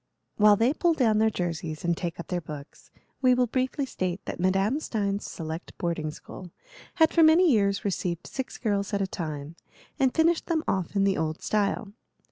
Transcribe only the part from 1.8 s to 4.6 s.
and take up their books, we will briefly state that